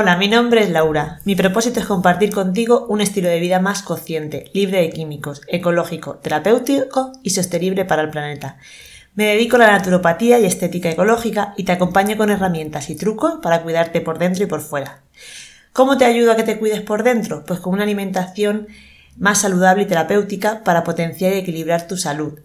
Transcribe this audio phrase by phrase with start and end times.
[0.00, 1.18] Hola, mi nombre es Laura.
[1.24, 6.18] Mi propósito es compartir contigo un estilo de vida más consciente, libre de químicos, ecológico,
[6.18, 8.58] terapéutico y sostenible para el planeta.
[9.16, 13.40] Me dedico a la naturopatía y estética ecológica y te acompaño con herramientas y trucos
[13.42, 15.02] para cuidarte por dentro y por fuera.
[15.72, 17.44] ¿Cómo te ayudo a que te cuides por dentro?
[17.44, 18.68] Pues con una alimentación
[19.16, 22.38] más saludable y terapéutica para potenciar y equilibrar tu salud.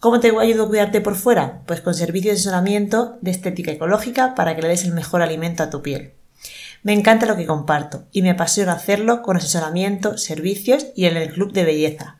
[0.00, 1.62] ¿Cómo te ayudo a cuidarte por fuera?
[1.66, 5.62] Pues con servicios de asesoramiento de estética ecológica para que le des el mejor alimento
[5.62, 6.12] a tu piel.
[6.82, 11.32] Me encanta lo que comparto y me apasiona hacerlo con asesoramiento, servicios y en el
[11.32, 12.16] club de belleza,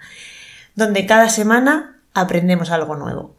[0.74, 3.36] donde cada semana aprendemos algo nuevo.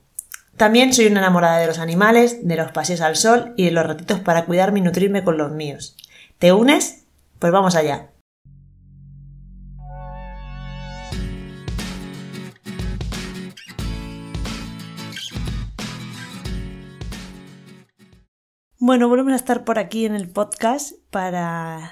[0.57, 3.85] También soy una enamorada de los animales, de los paseos al sol y de los
[3.85, 5.95] ratitos para cuidarme y nutrirme con los míos.
[6.39, 7.03] ¿Te unes?
[7.39, 8.09] Pues vamos allá.
[18.87, 21.91] Bueno, volvemos a estar por aquí en el podcast para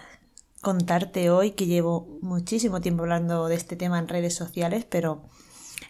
[0.62, 5.26] contarte hoy que llevo muchísimo tiempo hablando de este tema en redes sociales, pero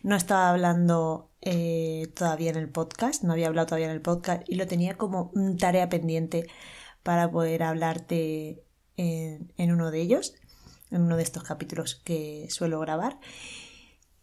[0.01, 4.49] no estaba hablando eh, todavía en el podcast, no había hablado todavía en el podcast
[4.49, 6.47] y lo tenía como tarea pendiente
[7.03, 8.63] para poder hablarte
[8.97, 10.33] en, en uno de ellos,
[10.89, 13.19] en uno de estos capítulos que suelo grabar.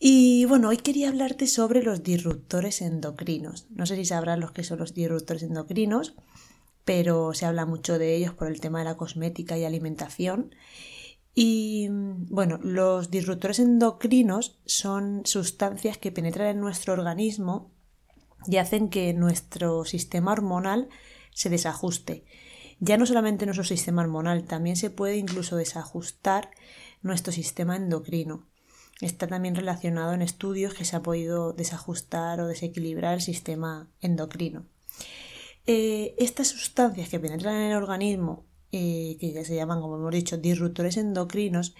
[0.00, 3.68] Y bueno, hoy quería hablarte sobre los disruptores endocrinos.
[3.70, 6.16] No sé si sabrás los que son los disruptores endocrinos
[6.84, 10.54] pero se habla mucho de ellos por el tema de la cosmética y alimentación.
[11.34, 17.70] Y bueno, los disruptores endocrinos son sustancias que penetran en nuestro organismo
[18.46, 20.88] y hacen que nuestro sistema hormonal
[21.32, 22.24] se desajuste.
[22.80, 26.50] Ya no solamente nuestro sistema hormonal, también se puede incluso desajustar
[27.00, 28.46] nuestro sistema endocrino.
[29.00, 34.66] Está también relacionado en estudios que se ha podido desajustar o desequilibrar el sistema endocrino.
[35.66, 40.12] Eh, estas sustancias que penetran en el organismo, eh, que ya se llaman, como hemos
[40.12, 41.74] dicho, disruptores endocrinos,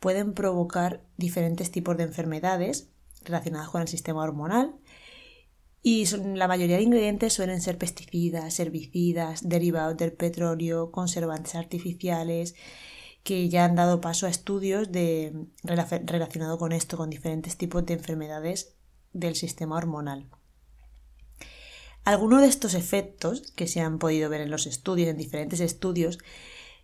[0.00, 2.90] pueden provocar diferentes tipos de enfermedades
[3.24, 4.76] relacionadas con el sistema hormonal.
[5.82, 12.54] Y la mayoría de ingredientes suelen ser pesticidas, herbicidas, derivados del petróleo, conservantes artificiales,
[13.22, 14.88] que ya han dado paso a estudios
[15.62, 18.76] relacionados con esto, con diferentes tipos de enfermedades
[19.12, 20.28] del sistema hormonal.
[22.04, 26.18] Algunos de estos efectos que se han podido ver en los estudios, en diferentes estudios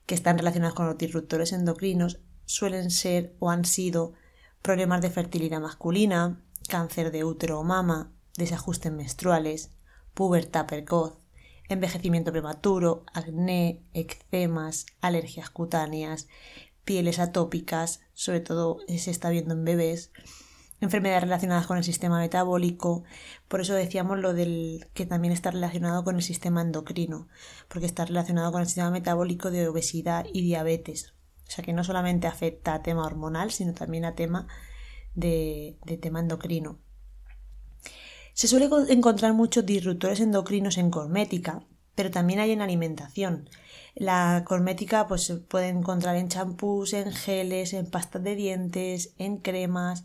[0.07, 4.13] que están relacionados con los disruptores endocrinos, suelen ser o han sido
[4.61, 9.71] problemas de fertilidad masculina, cáncer de útero o mama, desajustes menstruales,
[10.15, 11.19] pubertad precoz,
[11.69, 16.29] envejecimiento prematuro, acné, eczemas, alergias cutáneas,
[16.85, 20.11] pieles atópicas, sobre todo se está viendo en bebés,
[20.81, 23.05] enfermedades relacionadas con el sistema metabólico.
[23.49, 27.29] Por eso decíamos lo del que también está relacionado con el sistema endocrino,
[27.69, 31.15] porque está relacionado con el sistema metabólico de obesidad y diabetes.
[31.47, 34.49] O sea que no solamente afecta a tema hormonal, sino también a tema
[35.15, 36.79] de, tema endocrino.
[38.33, 41.65] Se suele encontrar muchos disruptores endocrinos en cosmética,
[41.95, 43.49] pero también hay en alimentación.
[43.95, 49.37] La cosmética pues, se puede encontrar en champús, en geles, en pastas de dientes, en
[49.37, 50.05] cremas,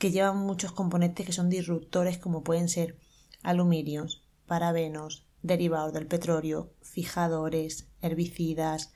[0.00, 2.96] que llevan muchos componentes que son disruptores como pueden ser
[3.42, 8.94] aluminios, parabenos, derivados del petróleo, fijadores, herbicidas,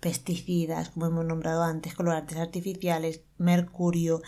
[0.00, 4.22] pesticidas, como hemos nombrado antes, colorantes artificiales, mercurio.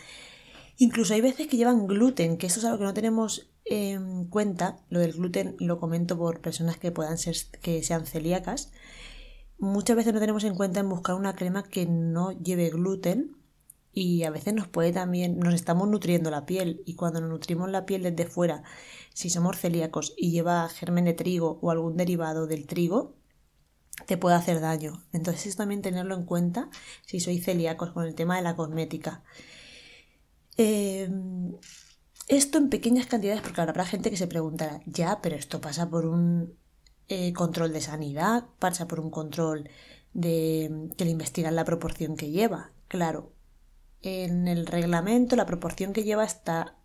[0.76, 4.80] Incluso hay veces que llevan gluten, que eso es algo que no tenemos en cuenta.
[4.90, 8.70] Lo del gluten lo comento por personas que puedan ser que sean celíacas.
[9.58, 13.37] Muchas veces no tenemos en cuenta en buscar una crema que no lleve gluten
[13.92, 17.70] y a veces nos puede también, nos estamos nutriendo la piel y cuando nos nutrimos
[17.70, 18.62] la piel desde fuera,
[19.12, 23.16] si somos celíacos y lleva germen de trigo o algún derivado del trigo,
[24.06, 25.04] te puede hacer daño.
[25.12, 26.70] Entonces es también tenerlo en cuenta
[27.06, 29.24] si sois celíacos con el tema de la cosmética.
[30.56, 31.56] Em,
[32.28, 36.06] esto en pequeñas cantidades, porque habrá gente que se preguntará, ya, pero esto pasa por
[36.06, 36.58] un
[37.08, 39.70] eh, control de sanidad, pasa por un control
[40.12, 42.72] de que le investigan la proporción que lleva.
[42.88, 43.32] Claro,
[44.02, 46.76] en el reglamento la proporción que lleva está,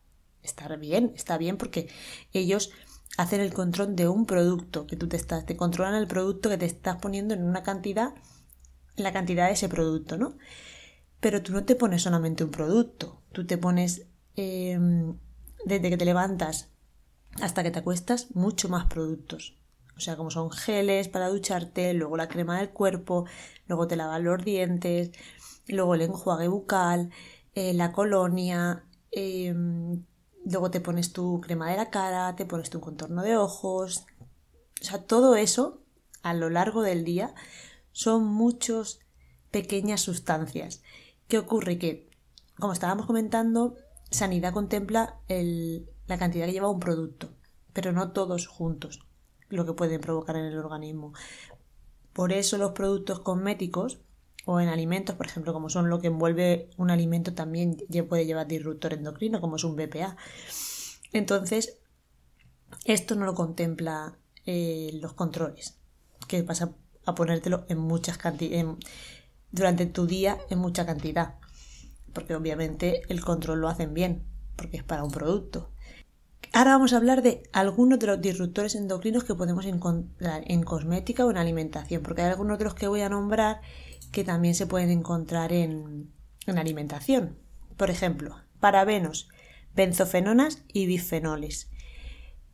[0.42, 1.90] está bien, está bien porque
[2.34, 2.72] ellos
[3.18, 6.58] hacen el control de un producto que tú te estás, te controlan el producto que
[6.58, 8.14] te estás poniendo en una cantidad,
[8.96, 10.38] la cantidad de ese producto, ¿no?
[11.20, 15.18] Pero tú no te pones solamente un producto, tú te pones em,
[15.66, 16.70] desde que te levantas
[17.42, 19.58] hasta que te acuestas mucho más productos.
[19.96, 23.26] O sea, como son geles para ducharte, luego la crema del cuerpo,
[23.68, 25.12] luego te lavas los dientes,
[25.68, 27.12] luego el enjuague bucal,
[27.56, 30.04] eh, la colonia, em,
[30.46, 34.06] luego te pones tu crema de la cara, te pones tu contorno de ojos,
[34.82, 35.82] o sea, todo eso
[36.24, 37.34] a lo largo del día
[37.92, 39.00] son muchas
[39.52, 40.82] pequeñas sustancias.
[41.28, 41.78] ¿Qué ocurre?
[41.78, 42.10] Que,
[42.60, 43.76] como estábamos comentando,
[44.10, 47.30] sanidad contempla la cantidad que lleva un producto,
[47.72, 49.00] pero no todos juntos,
[49.50, 51.14] lo que pueden provocar en el organismo.
[52.14, 54.00] Por eso los productos cosméticos
[54.46, 57.78] o en alimentos, por ejemplo, como son lo que envuelve un alimento, también
[58.10, 60.18] puede llevar disruptor endocrino, como es un BPA.
[61.14, 61.80] Entonces,
[62.86, 65.78] esto no lo contempla eh, los controles,
[66.28, 66.72] que vas a,
[67.16, 68.66] ponértelo en muchas cantidades,
[69.52, 71.36] durante tu día en mucha cantidad,
[72.12, 74.26] porque obviamente el control lo hacen bien,
[74.56, 75.70] porque es para un producto.
[76.52, 81.26] Ahora vamos a hablar de algunos de los disruptores endocrinos que podemos encontrar en cosmética
[81.26, 83.62] o en alimentación, porque hay algunos de los que voy a nombrar
[84.14, 86.14] que también se pueden encontrar en,
[86.46, 87.38] en alimentación.
[87.76, 89.28] Por ejemplo, parabenos,
[89.76, 91.70] benzofenonas y bifenoles.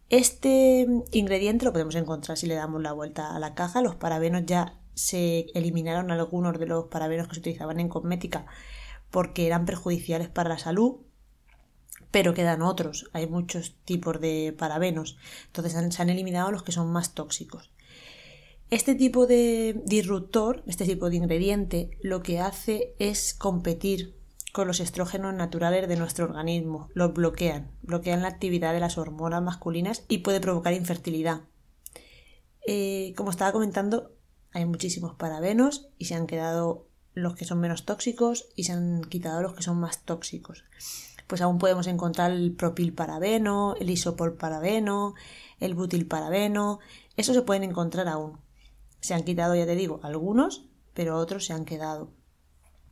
[0.09, 3.83] Este ingrediente lo podemos encontrar si le damos la vuelta a la caja.
[3.83, 8.47] Los parabenos ya se eliminaron algunos de los parabenos que se utilizaban en cosmética
[9.11, 10.97] porque eran perjudiciales para la salud,
[12.09, 13.09] pero quedan otros.
[13.13, 15.17] Hay muchos tipos de parabenos.
[15.47, 17.69] Entonces se han eliminado los que son más tóxicos.
[18.71, 24.15] Este tipo de disruptor, este tipo de ingrediente, lo que hace es competir
[24.53, 26.89] con los estrógenos naturales de nuestro organismo.
[26.93, 31.41] Los bloquean, bloquean la actividad de las hormonas masculinas y puede provocar infertilidad.
[32.67, 34.11] Eh, como estaba comentando,
[34.51, 39.01] hay muchísimos parabenos y se han quedado los que son menos tóxicos y se han
[39.01, 40.63] quitado los que son más tóxicos.
[41.25, 45.15] Pues aún podemos encontrar el propilparabeno, el isopolparabeno,
[45.59, 46.77] el butilparabeno.
[47.17, 48.47] Eso se pueden encontrar aún.
[48.99, 52.11] Se han quitado, ya te digo, algunos, pero otros se han quedado.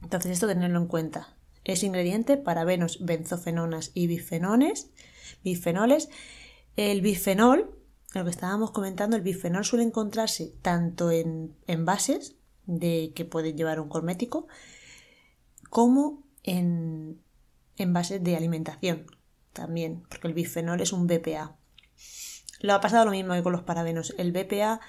[0.01, 1.37] Entonces esto tenerlo en cuenta.
[1.63, 4.89] Es ingrediente parabenos, benzofenonas y bifenones,
[5.43, 6.09] bifenoles.
[6.77, 7.75] El bifenol,
[8.13, 13.79] lo que estábamos comentando, el bifenol suele encontrarse tanto en envases de que pueden llevar
[13.79, 14.47] un cosmético
[15.69, 17.21] como en
[17.75, 19.05] envases de alimentación
[19.53, 21.57] también, porque el bifenol es un BPA.
[22.59, 24.13] Lo ha pasado lo mismo con los parabenos.
[24.17, 24.79] El BPA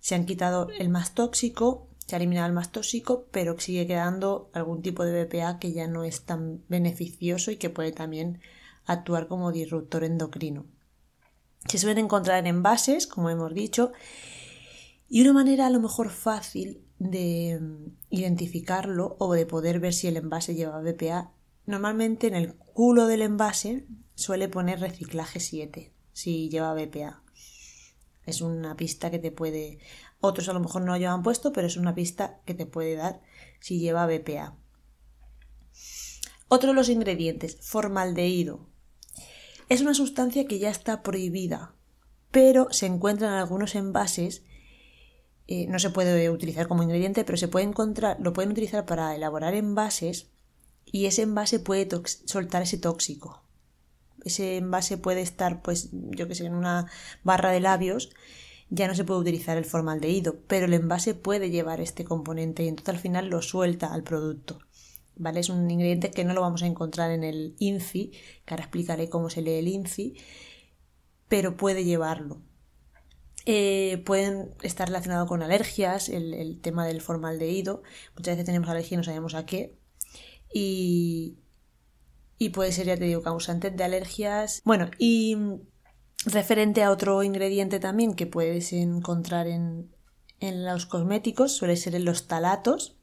[0.00, 4.50] se han quitado el más tóxico se ha eliminado el más tóxico, pero sigue quedando
[4.52, 8.40] algún tipo de BPA que ya no es tan beneficioso y que puede también
[8.84, 10.66] actuar como disruptor endocrino.
[11.68, 13.92] Se suelen encontrar en envases, como hemos dicho,
[15.08, 20.08] y una manera a lo mejor fácil de mm, identificarlo o de poder ver si
[20.08, 21.30] el envase lleva BPA,
[21.64, 23.86] normalmente en el culo del envase
[24.16, 27.22] suele poner reciclaje 7, si lleva BPA.
[28.26, 29.78] Es una pista que te puede
[30.20, 32.94] otros a lo mejor no lo llevan puesto, pero es una pista que te puede
[32.94, 33.22] dar
[33.58, 34.54] si lleva BPA.
[36.48, 38.68] Otro de los ingredientes, formaldehído.
[39.68, 41.74] Es una sustancia que ya está prohibida,
[42.30, 44.42] pero se encuentra en algunos envases.
[45.46, 49.14] Eh, no se puede utilizar como ingrediente, pero se puede encontrar, lo pueden utilizar para
[49.14, 50.30] elaborar envases
[50.84, 51.88] y ese envase puede
[52.26, 53.42] soltar ese tóxico.
[54.24, 56.86] Ese envase puede estar, pues, yo que sé, en una
[57.22, 58.10] barra de labios
[58.70, 62.68] ya no se puede utilizar el formaldehído, pero el envase puede llevar este componente y
[62.68, 64.60] entonces al final lo suelta al producto.
[65.16, 65.40] ¿Vale?
[65.40, 68.12] Es un ingrediente que no lo vamos a encontrar en el INCI,
[68.44, 70.14] que ahora explicaré cómo se lee el INCI,
[71.28, 72.40] pero puede llevarlo.
[73.46, 77.82] Eh, pueden estar relacionados con alergias, el, tema del formaldehído.
[78.16, 79.78] Muchas veces tenemos alergia y no sabemos a qué.
[80.52, 81.38] Y,
[82.40, 84.62] y puede ser, ya te digo, causante de alergias.
[84.64, 85.36] Bueno, y
[86.26, 89.90] Referente a otro ingrediente también que puedes encontrar en,
[90.40, 92.98] los cosméticos, suele ser en los talatos.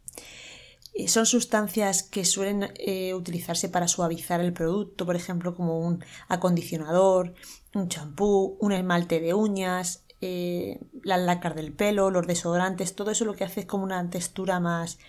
[0.93, 6.03] Eh, son sustancias que suelen eh, utilizarse para suavizar el producto, por ejemplo, como un
[6.27, 7.33] acondicionador,
[7.73, 13.25] un champú, un esmalte de uñas, eh, las lacas del pelo, los desodorantes, todo eso
[13.25, 14.99] lo que hace es como una textura más,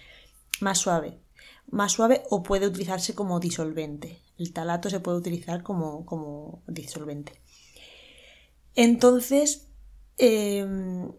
[0.60, 1.18] más suave.
[1.70, 4.22] Más suave o puede utilizarse como disolvente.
[4.38, 7.40] El talato se puede utilizar como, como disolvente.
[8.74, 9.68] Entonces,
[10.16, 11.12] em,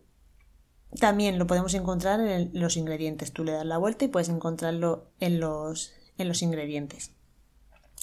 [0.99, 3.31] también lo podemos encontrar en los ingredientes.
[3.31, 7.11] Tú le das la vuelta y puedes encontrarlo en los, en los ingredientes.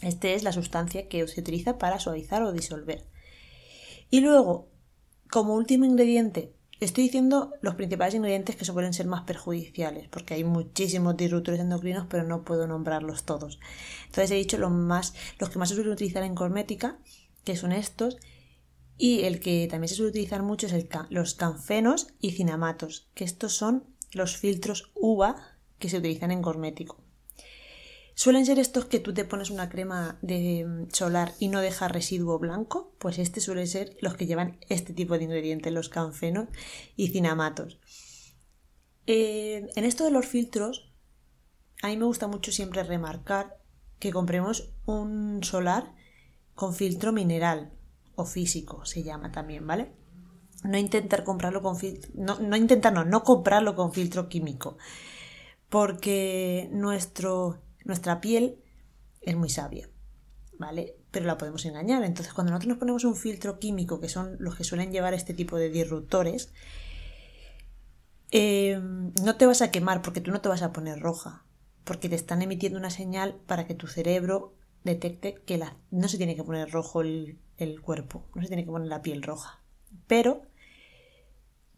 [0.03, 3.07] Esta es la sustancia que se utiliza para suavizar o disolver.
[4.11, 4.69] Y luego,
[5.31, 10.45] como último ingrediente, estoy diciendo los principales ingredientes que suelen ser más perjudiciales, porque hay
[10.45, 13.59] muchísimos disruptores endocrinos, pero no puedo nombrarlos todos.
[14.07, 16.99] Entonces he dicho los, más, los que más se suelen utilizar en cosmética,
[17.45, 18.19] que son estos,
[18.99, 23.55] y el que también se suele utilizar mucho es los canfenos y cinamatos, que estos
[23.55, 25.37] son los filtros uva
[25.79, 27.06] que se utilizan en cosmético.
[28.19, 31.87] Suelen ser estos que tú te pones una crema de mm, solar y no deja
[31.87, 36.49] residuo blanco, pues este suele ser los que llevan este tipo de ingredientes, los canfenos
[36.97, 37.79] y cinamatos.
[39.07, 40.91] Eh, en esto de los filtros,
[41.83, 43.59] a mí me gusta mucho siempre remarcar
[43.99, 45.93] que compremos un solar
[46.55, 47.71] con filtro mineral
[48.15, 49.93] o físico, se llama también, ¿vale?
[50.65, 54.79] No intentar comprarlo con filtro, no, no intentar, no, no comprarlo con filtro químico,
[55.69, 58.59] porque nuestro, nuestra piel
[59.23, 59.89] es muy sabia,
[60.59, 60.97] ¿vale?
[61.11, 62.03] Pero la podemos engañar.
[62.05, 65.35] Entonces, cuando nosotros nos ponemos un filtro químico, que son los que suelen llevar este
[65.35, 66.53] tipo de disruptores,
[68.33, 71.45] eh, no te vas a quemar porque tú no te vas a poner roja,
[71.85, 76.17] porque te están emitiendo una señal para que tu cerebro detecte que la, no se
[76.17, 79.63] tiene que poner rojo el, el cuerpo, no se tiene que poner la piel roja.
[80.09, 80.43] Pero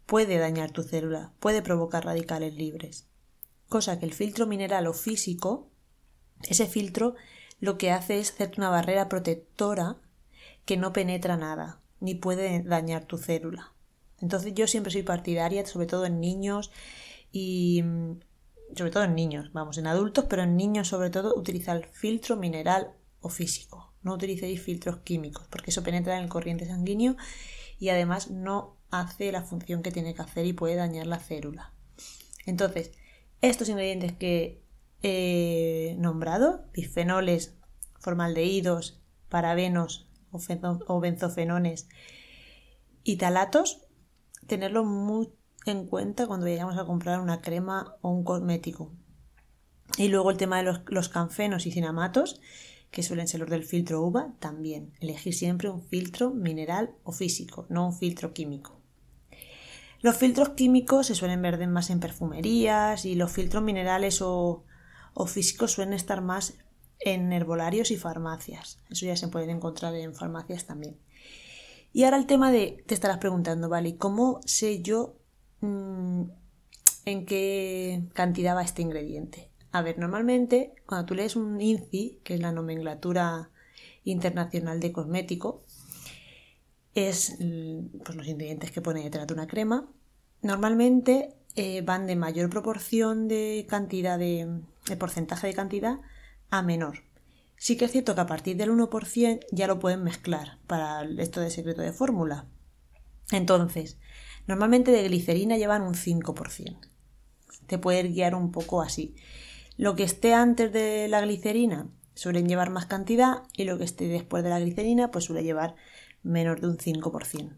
[0.07, 3.07] puede dañar tu célula, puede provocar radicales libres.
[3.67, 5.68] Cosa que el filtro mineral o físico,
[6.43, 7.15] ese filtro
[7.59, 9.97] lo que hace es hacerte una barrera protectora
[10.65, 13.73] que no penetra nada, ni puede dañar tu célula.
[14.21, 16.71] Entonces yo siempre soy partidaria, sobre todo en niños
[17.31, 18.19] y mm,
[18.75, 22.91] sobre todo en niños, vamos, en adultos, pero en niños sobre todo, utilizar filtro mineral
[23.21, 23.93] o físico.
[24.03, 27.17] No utilicéis filtros químicos, porque eso penetra en el corriente sanguíneo
[27.79, 31.73] y además no hace la función que tiene que hacer y puede dañar la célula.
[32.45, 32.91] Entonces,
[33.41, 34.61] estos ingredientes que
[35.01, 37.55] he nombrado, bisfenoles,
[37.99, 41.87] formaldehídos, parabenos o benzofenones
[43.03, 43.87] y talatos,
[44.47, 45.29] tenerlo muy
[45.65, 48.91] en cuenta cuando vayamos a comprar una crema o un cosmético.
[49.97, 52.41] Y luego el tema de los, los canfenos y cinamatos,
[52.91, 54.93] que suelen ser los del filtro uva, también.
[54.99, 58.79] Elegir siempre un filtro mineral o físico, no un filtro químico.
[60.01, 64.63] Los filtros químicos se suelen ver más en perfumerías y los filtros minerales o,
[65.13, 66.55] o físicos suelen estar más
[66.99, 68.79] en herbolarios y farmacias.
[68.89, 70.97] Eso ya se pueden encontrar en farmacias también.
[71.93, 73.97] Y ahora el tema de, te estarás preguntando, ¿vale?
[73.97, 75.15] ¿Cómo sé yo
[75.61, 76.23] mm,
[77.05, 79.49] en qué cantidad va este ingrediente?
[79.71, 83.49] A ver, normalmente cuando tú lees un INCI, que es la nomenclatura
[84.03, 85.63] internacional de cosmético,
[86.95, 87.37] es
[88.03, 89.87] pues, los ingredientes que pone detrás de una crema.
[90.41, 95.99] Normalmente eh, van de mayor proporción de cantidad de, de porcentaje de cantidad
[96.49, 97.03] a menor.
[97.57, 101.41] Sí que es cierto que a partir del 1% ya lo pueden mezclar para esto
[101.41, 102.45] de secreto de fórmula.
[103.31, 103.97] Entonces,
[104.47, 106.79] normalmente de glicerina llevan un 5%.
[107.67, 109.15] Te puedes guiar un poco así.
[109.77, 114.07] Lo que esté antes de la glicerina suelen llevar más cantidad y lo que esté
[114.07, 115.75] después de la glicerina pues suele llevar
[116.23, 117.53] menos de un 5%.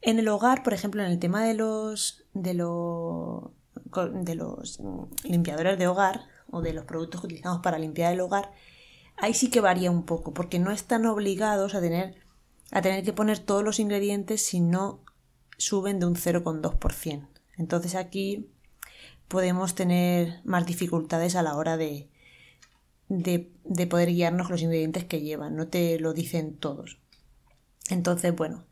[0.00, 3.50] En el hogar, por ejemplo, en el tema de los, de los,
[4.12, 4.80] de los
[5.24, 8.52] limpiadores de hogar o de los productos que utilizamos para limpiar el hogar,
[9.16, 12.16] ahí sí que varía un poco, porque no están obligados a tener,
[12.70, 15.00] a tener que poner todos los ingredientes si no
[15.56, 17.28] suben de un 0,2%.
[17.56, 18.48] Entonces aquí
[19.26, 22.08] podemos tener más dificultades a la hora de,
[23.08, 26.98] de, poder guiarnos los ingredientes que llevan, no te lo dicen todos.
[27.90, 28.66] Entonces, bueno,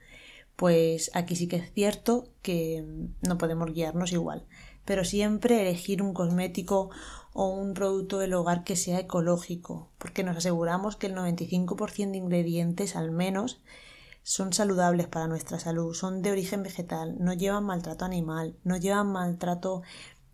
[0.56, 2.84] pues aquí sí que es cierto que
[3.20, 4.46] no podemos guiarnos igual,
[4.86, 6.90] pero siempre elegir un cosmético
[7.34, 12.16] o un producto del hogar que sea ecológico, porque nos aseguramos que el 95% de
[12.16, 13.60] ingredientes al menos
[14.22, 19.12] son saludables para nuestra salud, son de origen vegetal, no llevan maltrato animal, no llevan
[19.12, 19.82] maltrato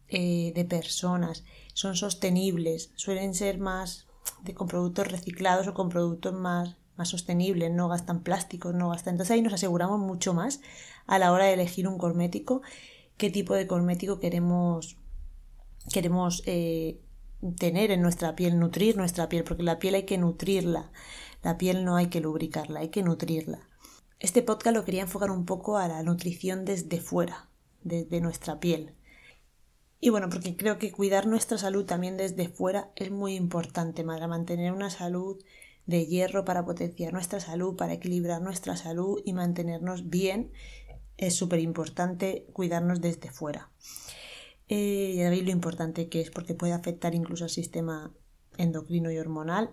[0.09, 1.45] eh, de personas,
[1.75, 4.07] son sostenibles, suelen ser más
[4.45, 9.15] de, con productos reciclados o con productos más, más sostenibles, no gastan plásticos, no gastan.
[9.15, 10.61] Entonces ahí nos aseguramos mucho más
[11.07, 12.63] a la hora de elegir un cosmético,
[13.17, 14.97] qué tipo de cosmético queremos,
[15.93, 17.01] queremos eh,
[17.59, 20.91] tener en nuestra piel, nutrir nuestra piel, porque la piel hay que nutrirla,
[21.43, 23.69] la piel no hay que lubricarla, hay que nutrirla.
[24.21, 27.49] Este podcast lo quería enfocar un poco a la nutrición desde fuera,
[27.83, 28.95] desde nuestra piel,
[30.05, 34.27] y bueno, porque creo que cuidar nuestra salud también desde fuera es muy importante para
[34.27, 35.41] mantener una salud
[35.87, 40.51] de hierro, para potenciar nuestra salud, para equilibrar nuestra salud y mantenernos bien.
[41.17, 43.71] Es súper importante cuidarnos desde fuera.
[44.69, 48.13] Eh, ya lo importante que es porque puede afectar incluso al sistema
[48.57, 49.71] endocrino y hormonal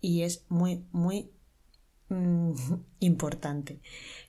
[0.00, 1.30] y es muy, muy
[2.08, 2.52] mm,
[3.00, 3.80] importante,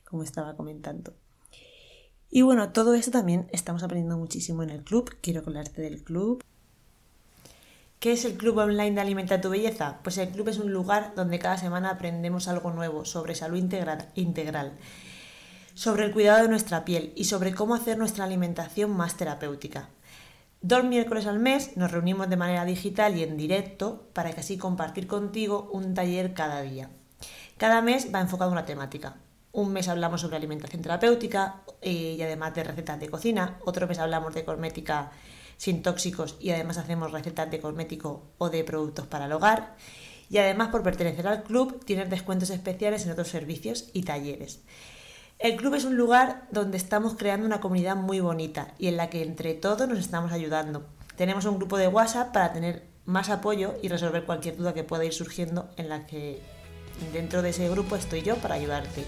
[0.05, 1.13] como estaba comentando.
[2.29, 5.09] Y bueno, todo esto también estamos aprendiendo muchísimo en el club.
[5.21, 6.43] Quiero hablarte del club.
[7.99, 9.99] ¿Qué es el club online de Alimenta tu Belleza?
[10.03, 14.77] Pues el club es un lugar donde cada semana aprendemos algo nuevo sobre salud integral,
[15.75, 19.89] sobre el cuidado de nuestra piel y sobre cómo hacer nuestra alimentación más terapéutica.
[20.61, 24.57] Dos miércoles al mes nos reunimos de manera digital y en directo para que así
[24.57, 26.89] compartir contigo un taller cada día.
[27.57, 29.17] Cada mes va enfocado a una temática
[29.51, 33.59] Un mes hablamos sobre alimentación terapéutica eh, y además de recetas de cocina.
[33.65, 35.11] Otro mes hablamos de cosmética
[35.57, 39.75] sin tóxicos y además hacemos recetas de cosmético o de productos para el hogar.
[40.29, 44.61] Y además por pertenecer al club tienes descuentos especiales en otros servicios y talleres.
[45.37, 49.09] El club es un lugar donde estamos creando una comunidad muy bonita y en la
[49.09, 50.85] que entre todos nos estamos ayudando.
[51.17, 55.03] Tenemos un grupo de WhatsApp para tener más apoyo y resolver cualquier duda que pueda
[55.03, 56.41] ir surgiendo en la que
[57.11, 59.03] dentro de ese grupo estoy yo para ayudarte.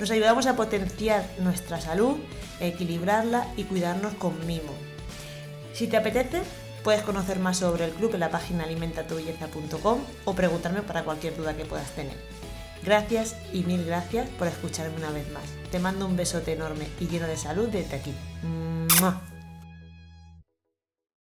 [0.00, 2.16] Nos ayudamos a potenciar nuestra salud,
[2.58, 4.72] equilibrarla y cuidarnos con mimo.
[5.72, 6.42] Si te apetece,
[6.82, 11.56] puedes conocer más sobre el club en la página alimentatubelleza.com o preguntarme para cualquier duda
[11.56, 12.35] que puedas tener.
[12.84, 15.44] Gracias y mil gracias por escucharme una vez más.
[15.70, 18.14] Te mando un besote enorme y lleno de salud desde aquí.